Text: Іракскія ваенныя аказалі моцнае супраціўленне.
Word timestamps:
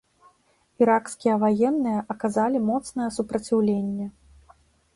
Іракскія 0.83 1.35
ваенныя 1.43 1.99
аказалі 2.15 2.63
моцнае 2.73 3.09
супраціўленне. 3.21 4.07